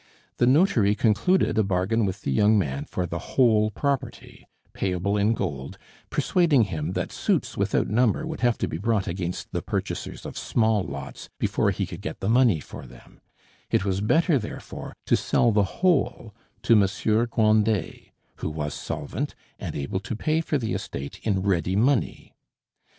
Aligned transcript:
The 0.37 0.47
notary 0.47 0.95
concluded 0.95 1.59
a 1.59 1.63
bargain 1.63 2.07
with 2.07 2.21
the 2.23 2.31
young 2.31 2.57
man 2.57 2.85
for 2.85 3.05
the 3.05 3.19
whole 3.19 3.69
property, 3.69 4.47
payable 4.73 5.15
in 5.15 5.35
gold, 5.35 5.77
persuading 6.09 6.63
him 6.73 6.93
that 6.93 7.11
suits 7.11 7.55
without 7.55 7.87
number 7.87 8.25
would 8.25 8.39
have 8.39 8.57
to 8.57 8.67
be 8.67 8.79
brought 8.79 9.07
against 9.07 9.51
the 9.51 9.61
purchasers 9.61 10.25
of 10.25 10.39
small 10.39 10.81
lots 10.81 11.29
before 11.37 11.69
he 11.69 11.85
could 11.85 12.01
get 12.01 12.19
the 12.19 12.27
money 12.29 12.59
for 12.59 12.87
them; 12.87 13.21
it 13.69 13.85
was 13.85 14.01
better, 14.01 14.39
therefore, 14.39 14.95
to 15.05 15.15
sell 15.15 15.51
the 15.51 15.81
whole 15.85 16.33
to 16.63 16.75
Monsieur 16.75 17.27
Grandet, 17.27 18.09
who 18.37 18.49
was 18.49 18.73
solvent 18.73 19.35
and 19.59 19.75
able 19.75 19.99
to 19.99 20.15
pay 20.15 20.41
for 20.41 20.57
the 20.57 20.73
estate 20.73 21.19
in 21.21 21.43
ready 21.43 21.75
money. 21.75 22.33